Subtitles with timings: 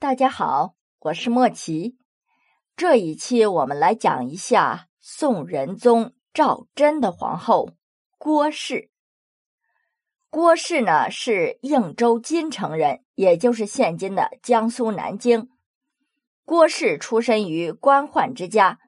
[0.00, 1.98] 大家好，我是莫奇。
[2.74, 7.72] 这一期我们来讲一下宋仁宗赵祯的皇后
[8.16, 8.90] 郭氏。
[10.30, 15.50] 郭氏呢是应州金城人，也就是现今的江苏南京。
[16.46, 18.78] 郭氏出身于官宦之家，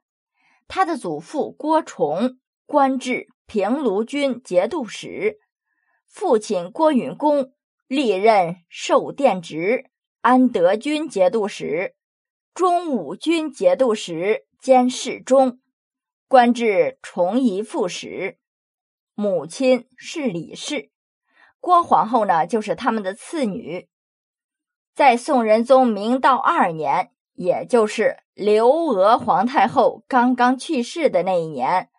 [0.67, 5.37] 他的祖父郭崇官至平卢军节度使，
[6.07, 7.53] 父亲郭允恭
[7.85, 9.91] 历任寿殿直。
[10.23, 11.95] 安德军节度使、
[12.53, 15.59] 中武军节度使兼侍中，
[16.29, 18.37] 官至崇仪副使。
[19.15, 20.91] 母亲是李氏，
[21.59, 23.89] 郭皇后呢就是他们的次女。
[24.95, 31.89] 在宋仁宗明道二年，也就是刘娥皇太后刚刚去世的那一年，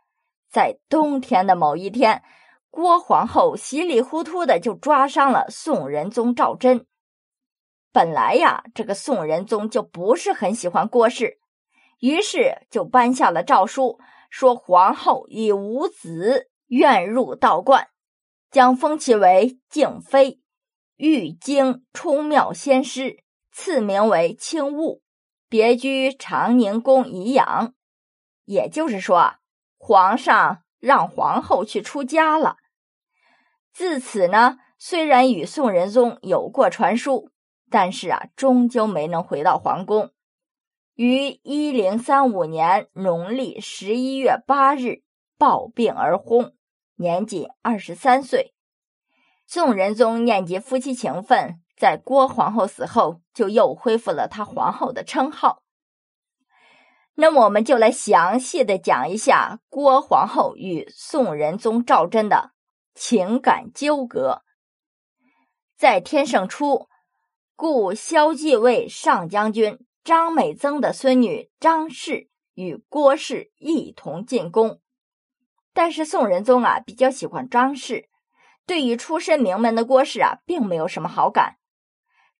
[0.51, 2.23] 在冬天的某一天，
[2.71, 6.87] 郭皇后稀里糊涂的就抓伤了宋仁宗赵祯。
[7.95, 11.39] 本来呀，这个宋仁宗就不是很喜欢郭氏，
[12.01, 17.87] 于是就颁下了诏书，说皇后已无子，愿入道观，
[18.51, 20.41] 将封其为静妃，
[20.97, 25.05] 玉京出庙仙师，赐名为清雾，
[25.49, 27.75] 别居长宁宫颐养。
[28.45, 29.37] 也就是说，
[29.79, 32.57] 皇上让皇后去出家了。
[33.73, 37.31] 自此呢，虽然与宋仁宗有过传书。
[37.75, 40.13] 但是啊，终究没能回到皇宫。
[40.95, 45.03] 于一零三五年农历十一月八日
[45.37, 46.53] 暴病而薨，
[46.95, 48.55] 年仅二十三岁。
[49.45, 55.65] 宋仁宗念及夫妻情分，在郭皇后死后，就又恢复了他皇后的称号。
[57.17, 62.53] 那么，我们就来详细的讲一下郭皇后与宋仁宗赵祯的
[62.95, 64.43] 情感纠葛。
[65.77, 66.87] 在天圣初。
[67.57, 74.81] 故萧继位上将军张美曾的孙女张氏与郭氏一同进宫，
[75.73, 78.09] 但是宋仁宗啊比较喜欢张氏，
[78.67, 81.59] 对于出身名门的郭氏啊并没有什么好感。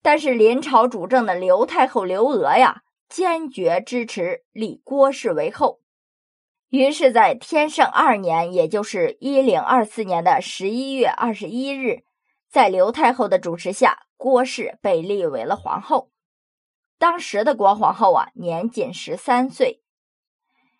[0.01, 5.79] 但是临朝主政的刘太后刘娥呀坚决支持立郭氏为后，
[6.69, 12.03] 于是，在天圣二年，也就是一零二四年的十一月二十一日，
[12.51, 14.04] 在刘太后的主持下。
[14.17, 16.11] 郭氏被立为了皇后。
[16.97, 19.81] 当时的郭皇后啊，年仅十三岁。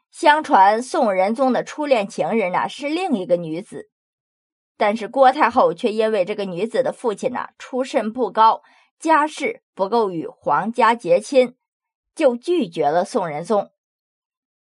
[0.09, 3.89] 相传宋仁宗的初恋情人呢是另一个女子，
[4.77, 8.61] 但是郭太后却因为这个女子的父亲呢出身不高，
[8.97, 11.57] 家世不够与皇家结亲，
[12.15, 13.71] 就拒绝了宋仁宗。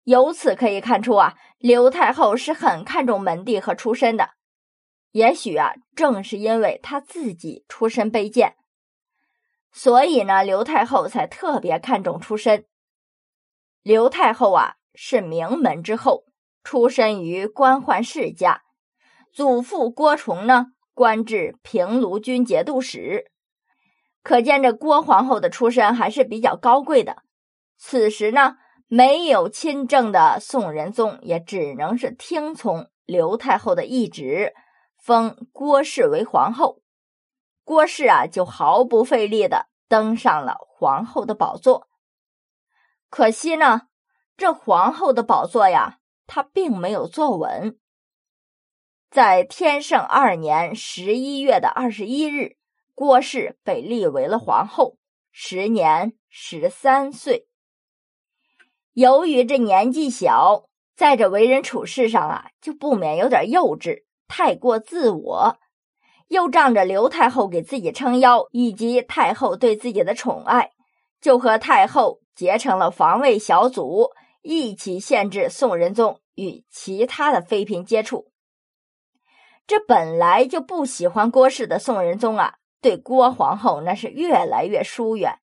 [0.02, 4.30] 由此可以看出啊，刘太后是很看重门第和出身的。
[5.16, 8.54] 也许啊，正是因为他自己出身卑贱，
[9.72, 12.66] 所以呢，刘太后才特别看重出身。
[13.82, 16.24] 刘太后啊，是名门之后，
[16.62, 18.60] 出身于官宦世家，
[19.32, 23.30] 祖父郭崇呢，官至平卢军节度使，
[24.22, 27.22] 可见这郭皇后的出身还是比较高贵的。
[27.78, 28.56] 此时呢，
[28.86, 34.52] 没有亲政的宋仁宗也只能是听从刘太后的懿旨。
[35.06, 36.82] 封郭氏为皇后，
[37.62, 41.86] 郭氏啊就毫不费力的登上了皇后的宝座。
[43.08, 43.82] 可惜呢，
[44.36, 47.78] 这皇后的宝座呀，她并没有坐稳。
[49.08, 52.56] 在天圣二年十一月的二十一日，
[52.92, 54.98] 郭氏被立为了皇后，
[55.30, 57.46] 时年十三岁。
[58.94, 64.05] 由于这年纪小，在这为人处事上啊，就不免有点幼稚。
[64.28, 65.56] 太过自我，
[66.28, 70.72] 又仗着刘太后给自己撑腰，以及太后对自己的宠爱，
[71.20, 74.10] 就和太后结成了防卫小组，
[74.42, 78.32] 一起限制宋仁宗与其他的妃嫔接触。
[79.66, 85.40] 这本来就不喜欢郭氏的宋仁宗啊，对郭皇后那是越来越疏远，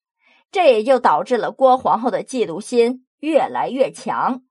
[0.51, 4.43] 这也就导致了郭皇后的嫉妒心越来越强，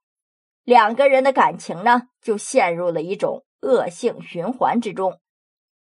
[0.63, 3.43] 两个人的感情呢，就陷入了一种。
[3.63, 5.21] 恶性循环之中，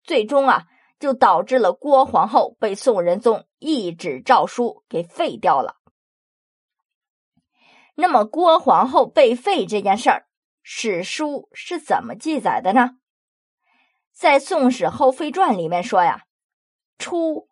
[0.05, 0.67] 最终啊，
[0.99, 5.77] 就导致了郭皇后被宋仁宗一纸诏书给废掉了。
[7.95, 10.27] 那么，郭皇后被废这件事儿，
[10.63, 12.99] 史书是怎么记载的呢？
[14.13, 16.25] 在《宋史后妃传》里面说呀，
[16.99, 17.49] 初，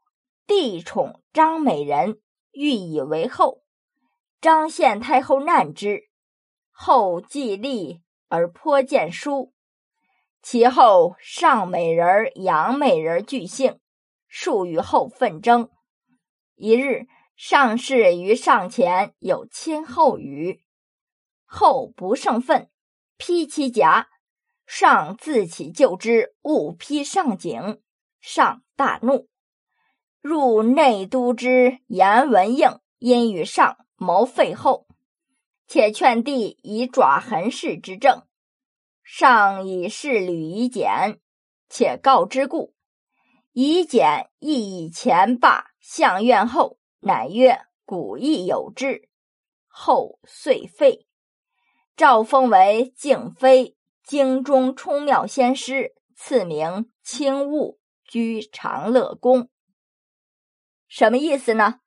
[0.46, 2.20] 帝宠张美人，
[2.52, 3.62] 欲以为后，
[4.40, 6.10] 张献太后难之，
[6.70, 9.54] 后继立而颇见书。
[10.42, 13.78] 其后，上美人、杨美人俱幸，
[14.28, 15.68] 数与后纷争。
[16.54, 17.06] 一日，
[17.36, 20.62] 上士于上前有亲后语，
[21.44, 22.70] 后不胜愤，
[23.16, 24.08] 披其颊。
[24.64, 27.80] 上自起救之，误披上颈，
[28.20, 29.26] 上大怒，
[30.20, 34.86] 入内都之颜文应，因与上谋废后，
[35.66, 38.27] 且劝帝以爪痕氏之政。
[39.10, 41.18] 上以事吕夷简，
[41.70, 42.74] 且告之故。
[43.52, 49.08] 夷简亦以前罢相院后，乃曰：“古亦有之。”
[49.66, 51.06] 后遂废。
[51.96, 53.78] 诏封为敬妃。
[54.04, 59.48] 京中充庙仙师，赐名清雾，居长乐宫。
[60.86, 61.80] 什么意思呢？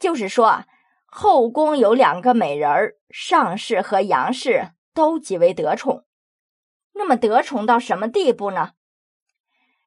[0.00, 0.66] 就是说啊，
[1.06, 6.04] 后宫有两个美人儿，上氏和杨氏都极为得宠。
[6.98, 8.72] 那么得宠到什么地步呢？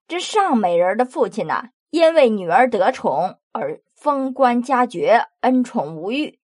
[0.08, 6.40] 这尚美人的父亲呢，因为女儿得宠而封官加爵，恩宠无欲，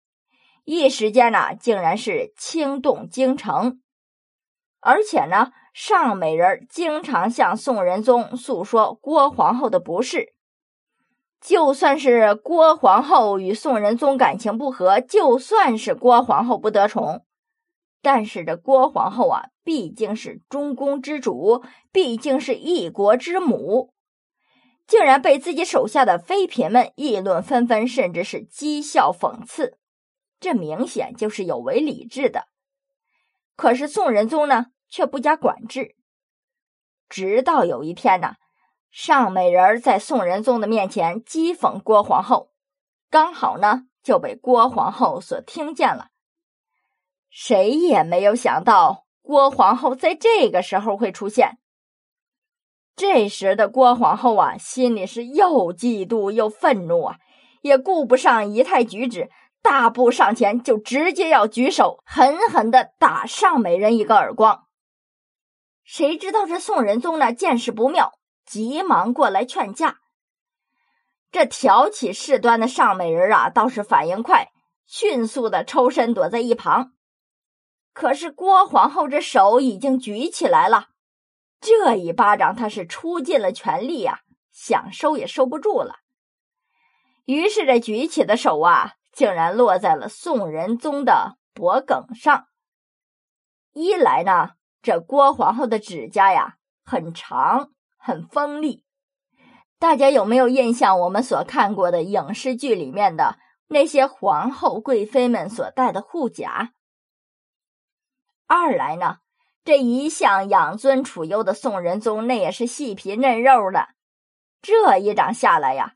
[0.66, 3.82] 一时间呢，竟然是倾动京城。
[4.82, 10.34] 而且呢，尚美人经常向宋仁宗诉说郭皇后的不是。
[11.40, 17.24] 就算是郭皇后与宋仁宗感情不和，就算是郭皇后不得宠，
[18.02, 23.94] 但是这郭皇后啊，毕竟是中宫之主，毕竟是一国之母，
[24.86, 29.78] 竟然被自己手下的妃嫔们议论纷纷，甚至是讥笑讽刺，
[30.40, 32.48] 这明显就是有违礼制的。
[33.56, 34.68] 可是宋仁宗呢？
[34.90, 35.98] 却不加管制，
[37.10, 38.36] 直到有一天呢，
[38.90, 42.54] 尚美人在宋仁宗的面前讥讽郭皇后，
[43.10, 46.08] 刚好呢就被郭皇后所听见了。
[47.30, 51.58] 谁也没有想到郭皇后在这个时候会出现。
[52.96, 57.18] 这时的郭皇后啊，心里是又嫉妒又愤怒啊，
[57.62, 59.30] 也顾不上仪态举止，
[59.62, 64.64] 大步上前就直接要举手狠狠的打尚美人一个耳光。
[65.84, 67.32] 谁知道这宋仁宗呢？
[67.32, 68.14] 见势不妙，
[68.46, 70.00] 急忙过来劝架。
[71.32, 74.50] 这挑起事端的尚美人啊，倒是反应快，
[74.88, 76.94] 迅速的抽身躲在一旁。
[77.98, 80.90] 可是郭皇后这手已经举起来了，
[81.60, 84.20] 这一巴掌她是出尽了全力呀，
[84.52, 85.96] 想收也收不住了。
[87.26, 92.46] 于是这举起的手啊，竟然落在了宋仁宗的脖颈上。
[93.74, 94.52] 一来呢。
[94.84, 98.84] 这郭皇后的指甲呀，很长，很锋利。
[99.80, 101.00] 大家有没有印象？
[101.00, 103.40] 我们所看过的影视剧里面的
[103.70, 106.74] 那些皇后、贵妃们所戴的护甲。
[108.48, 109.20] 二来呢，
[109.64, 113.90] 这一向养尊处优的宋仁宗，那也是细皮嫩肉的。
[114.62, 115.94] 这一掌下来呀，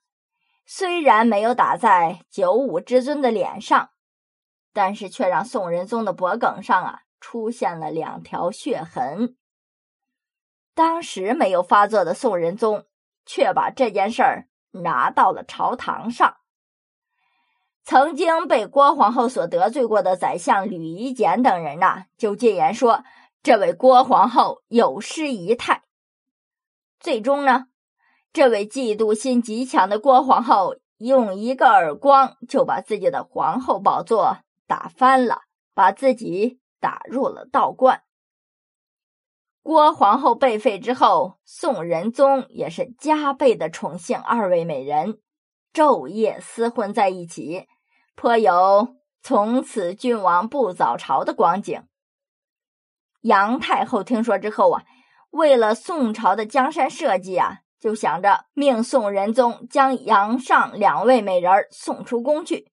[0.65, 3.89] 虽然没有打在九五之尊的脸上，
[4.71, 7.01] 但是却让宋仁宗的脖颈上啊。
[7.23, 9.37] 出现了两条血痕。
[10.73, 12.87] 当时没有发作的宋仁宗，
[13.27, 16.37] 却把这件事儿拿到了朝堂上。
[17.83, 23.03] 曾经被郭皇后所得罪过的宰相吕夷简等人呐，就进言说
[23.43, 25.83] 这位郭皇后有失仪态。
[26.99, 27.65] 最终呢，
[28.31, 35.41] 这位嫉妒心极强的郭皇后用一个耳光就把自己的皇后宝座打翻了，
[35.73, 36.59] 把自己。
[36.81, 38.01] 打入了道观。
[39.61, 45.19] 郭皇后被废之后，宋仁宗也是加倍的宠幸二位美人，
[45.73, 47.67] 昼夜厮混在一起，
[48.15, 51.83] 颇有从此君王不早朝的光景。
[53.21, 54.83] 杨太后听说之后啊，
[55.29, 62.71] 为了宋朝的江山社稷啊，就想着命宋仁宗将杨尚两位美人送出宫去。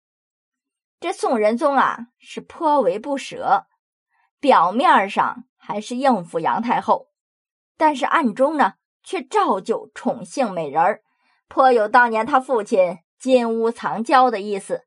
[1.00, 3.68] 这宋仁宗啊，是颇为不舍。
[4.40, 7.10] 表面上还是应付杨太后，
[7.76, 11.04] 但是暗中呢，却照旧宠幸美人儿，
[11.48, 14.84] 颇有当年他父亲金屋藏娇的意思。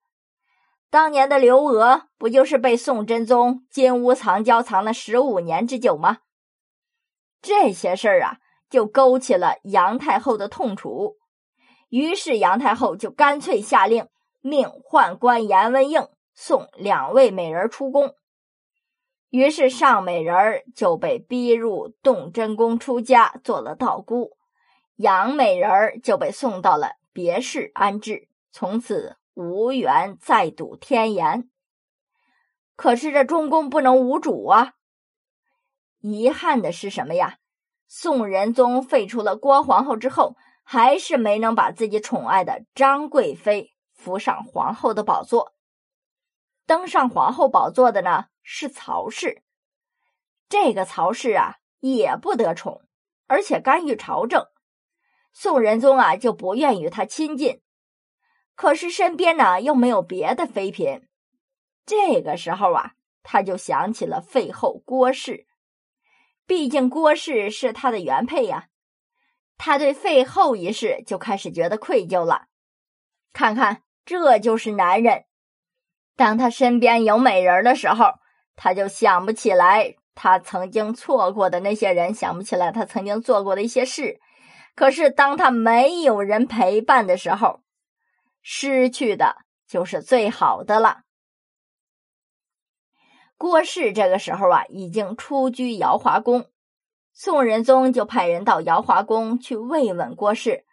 [0.90, 6.18] 当年的刘娥不就是被宋真宗金屋藏娇藏了十五年之久吗？
[7.40, 8.38] 这些事儿啊，
[8.68, 11.16] 就勾起了杨太后的痛楚。
[11.88, 14.08] 于是杨太后就干脆下令，
[14.40, 18.14] 命宦官严文应送两位美人出宫。
[19.30, 24.30] 于是尚美人就被逼入洞真宫出家，做了道姑；
[25.00, 31.48] 杨美人儿就被送到了别室安置，从此无缘再睹天颜。
[32.76, 34.74] 可是这中宫不能无主啊！
[36.00, 37.38] 遗憾的是什么呀？
[37.88, 45.54] 宋仁宗废除了郭皇后之后，还是没能把自己宠爱的张贵妃扶上皇后的宝座。
[46.66, 49.42] 登上皇后宝座的呢是曹氏。
[50.50, 52.82] 这个曹氏啊也不得宠，
[53.28, 54.46] 而且干预朝政。
[55.32, 57.60] 宋仁宗啊就不愿与他亲近，
[58.54, 61.08] 可是身边呢又没有别的妃嫔。
[61.86, 65.46] 这个时候啊，他就想起了废后郭氏，
[66.46, 68.66] 毕竟郭氏是他的原配呀。
[69.56, 72.46] 他对废后一事就开始觉得愧疚了。
[73.32, 75.24] 看看，这就是男人。
[76.16, 78.14] 当他身边有美人的时候，
[78.56, 84.20] 他就想不起来他曾经错过的那些人，想不起来他曾经做过的一些事。
[84.74, 87.60] 可是当他没有人陪伴的时候，
[88.42, 89.36] 失去的
[89.66, 91.02] 就是最好的了。
[93.36, 96.50] 郭氏这个时候啊，已经出居瑶华宫。
[97.12, 100.64] 宋仁宗就派人到瑶华宫去慰问郭氏，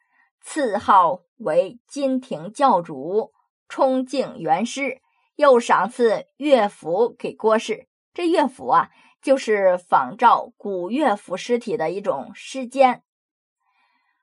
[0.41, 3.33] 赐号为金庭教主、
[3.67, 5.01] 冲敬元师，
[5.35, 7.87] 又赏赐乐府给郭氏。
[8.13, 8.89] 这乐府啊，
[9.21, 13.01] 就是仿照古乐府诗体的一种诗笺。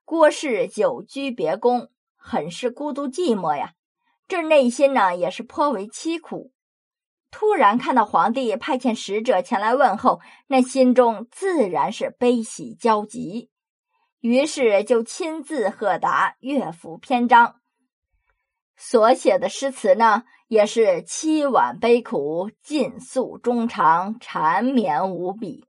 [0.04, 3.72] 郭氏久居别宫，很是孤独寂寞呀，
[4.28, 6.52] 这内心呢也是颇为凄苦。
[7.30, 13.50] 突然看到皇帝派遣使者前来问候，那心中自然是悲喜交集。
[14.20, 17.60] 于是就亲自贺答乐府篇章，
[18.76, 25.66] 所写的诗词呢，也是凄婉悲苦，尽诉衷肠，缠绵无比。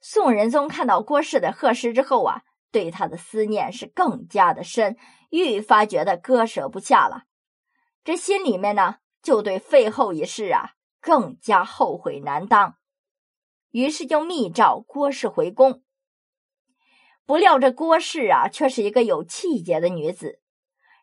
[0.00, 2.42] 宋仁宗看到郭氏的贺诗之后啊，
[2.74, 4.98] 对他的思念是更加的深，
[5.30, 7.22] 愈发觉得割舍不下了。
[8.04, 8.96] 这心里面呢。
[9.24, 12.76] 就对废后一事啊更加后悔难当，
[13.70, 15.82] 于是就密召郭氏回宫。
[17.24, 20.42] 不料这郭氏啊却是一个有气节的女子，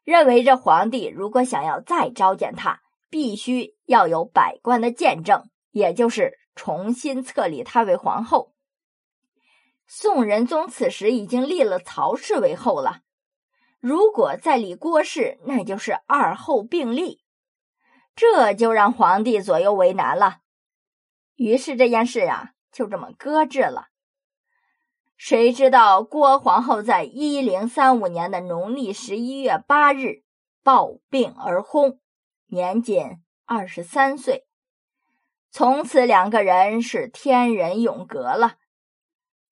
[0.03, 8.50] 认为这皇帝如果想要再召见她，必须要有百官的见证，也就是重新册立她为皇后。
[9.93, 13.01] 宋仁宗此时已经立了曹氏为后了，
[13.81, 17.19] 如果再立郭氏，那就是二后并立。
[18.15, 20.37] 这就让皇帝左右为难了，
[21.35, 23.89] 于是这件事啊就这么搁置了。
[25.17, 30.23] 谁知道郭皇后在一零三五年的农历十一月八日
[30.63, 31.97] 暴病而薨，
[32.47, 34.45] 年仅二十三岁。
[35.51, 38.55] 从此两个人是天人永隔了。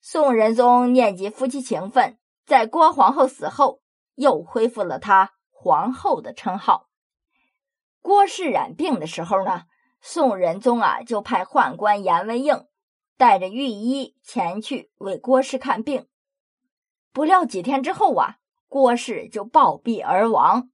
[0.02, 3.82] 宋仁宗念及夫妻情分，在郭皇后死后
[4.16, 6.88] 又恢复了她皇后的称号。
[8.02, 9.64] 郭氏染病的时候呢，
[10.02, 12.66] 宋仁宗啊就派宦官严文应
[13.18, 16.08] 带着御医前去为郭氏看病。
[17.12, 18.38] 不料几天之后啊，
[18.70, 20.70] 郭氏就暴毙而亡。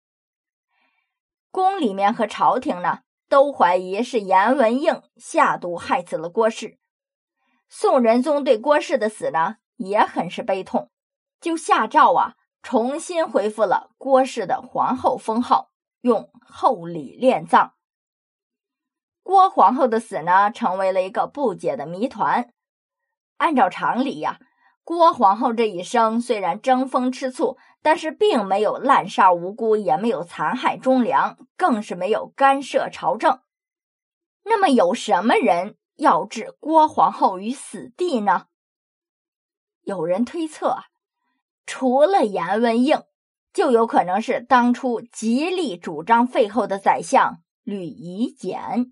[1.50, 6.77] 宫里面和朝廷呢都怀疑是严文应下毒害死了郭氏。
[7.69, 10.89] 宋仁宗对郭氏的死呢也很是悲痛，
[11.39, 15.72] 就下诏啊重新恢复了郭氏的皇后封号。
[16.01, 17.74] 用厚礼殓葬。
[19.24, 22.53] 郭皇后的死呢，成为了一个不解的谜团。
[23.38, 24.38] 按照常理呀，
[24.84, 33.39] 郭皇后这一生虽然争风吃醋，但是并没有滥杀无辜，也没有残害忠良，更是没有干涉朝政。
[34.43, 38.48] 那么，有什么人要置郭皇后于死地呢？
[39.82, 40.78] 有人推测，
[41.66, 43.04] 除了严文应。
[43.54, 48.92] 就有可能是当初极力主张废后的宰相吕夷简。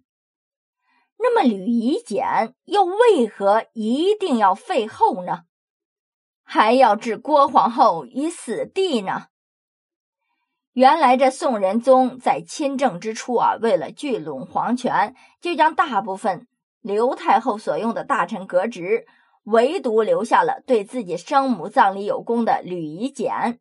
[1.18, 5.42] 那么吕夷简又为何一定要废后呢？
[6.46, 9.28] 还要置郭皇后于死地呢？
[10.72, 16.48] 原来这宋仁宗在亲政之初啊，为了聚拢皇权，就将大部分
[16.84, 19.08] 刘太后所用的大臣革职，
[19.46, 23.60] 唯独留下了对自己生母葬礼有功的吕夷简。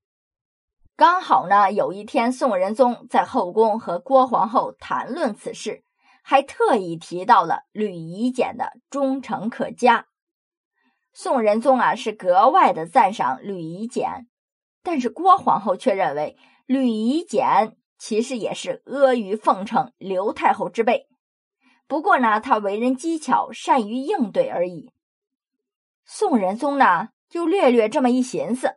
[0.97, 5.85] 刚好呢，有一天宋仁宗在后宫和郭皇后谈论此事，
[6.23, 10.07] 还特意提到了吕夷简的忠诚可嘉。
[11.13, 14.27] 宋仁宗啊是格外的赞赏吕夷简，
[14.83, 16.37] 但是郭皇后却认为
[16.67, 21.07] 吕夷简其实也是阿谀奉承刘太后之辈，
[21.87, 24.93] 不过呢，他为人机巧，善于应对而已。
[26.05, 28.77] 宋仁宗呢就略略这么一寻思，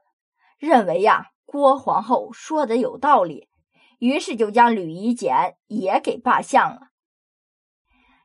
[0.57, 1.31] 认为呀。
[1.47, 3.47] 郭皇后说的有道理，
[3.99, 6.89] 于是就将吕夷简也给罢相了。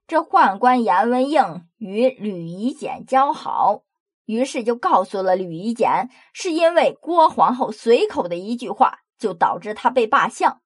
[0.09, 3.83] 这宦官严文应与吕夷简交好，
[4.25, 10.61] 于是就告诉了吕夷简，是因为郭皇后随口的一句话，就导致他被罢相。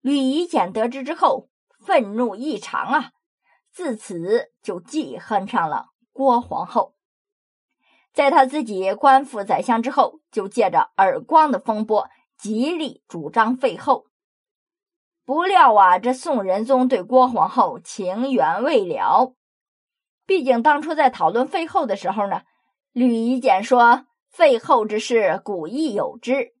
[0.00, 1.50] 吕夷简得知之后，
[1.84, 3.10] 愤怒异常啊，
[3.70, 6.94] 自此就记恨上了郭皇后。
[8.12, 14.06] 在他自己官复宰相之后，就借着耳光的风波，极力主张废后。
[15.24, 19.34] 不料啊，这宋仁宗对郭皇后情缘未了。
[20.26, 22.42] 毕竟当初在讨论废后的时候呢，
[22.92, 26.54] 吕夷简说废后之事古亦有之。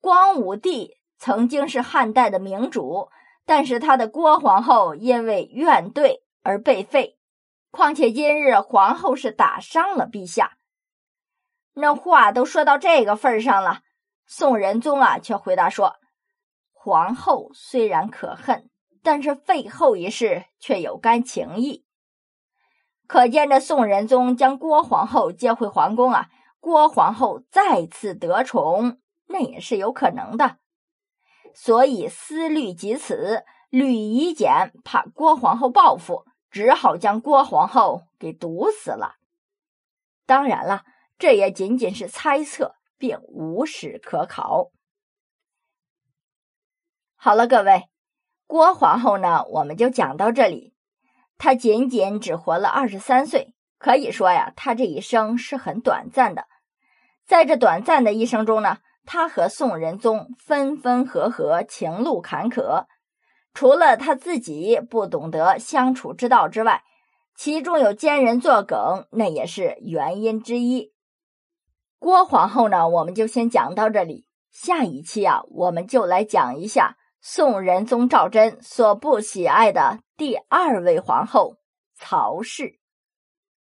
[0.00, 3.08] 光武帝曾经是汉代的明主，
[3.46, 7.16] 但是他的郭皇后因为怨怼而被废。
[7.70, 10.58] 况且今日皇后是打伤了陛下。
[11.74, 13.80] 那话都说到这个份上了，
[14.26, 15.96] 宋仁宗啊，却回答说
[16.72, 18.70] ：“皇后虽然可恨，
[19.02, 21.84] 但是废后一事却有干情义。”
[23.06, 30.56] 可见这宋仁宗将郭皇后接回皇宫啊，郭皇后再次得宠，那也是有可能的。
[31.56, 39.16] 所以思虑及此，吕夷简怕郭皇后报复，只好将郭皇后给毒死了。
[40.24, 40.84] 当然了。
[41.18, 44.70] 这也仅仅是猜测，并无史可考。
[47.14, 47.88] 好了，各位，
[48.46, 50.74] 郭皇后呢，我们就讲到这里。
[51.38, 56.44] 她仅仅只活了二十三岁，可以说呀，她这一生是很短暂的。
[57.24, 62.84] 在这短暂的一生中呢，他和宋仁宗分分合合，情路坎坷。
[63.54, 66.82] 除了他自己不懂得相处之道之外，
[67.34, 70.92] 其中有奸人作梗，那也是原因之一。
[71.98, 74.26] 郭皇后呢，我们就先讲到这里。
[74.50, 81.56] 下一期啊，我们就来讲一下宋仁宗赵祯所不喜爱的第二位皇后
[81.94, 82.78] 曹氏。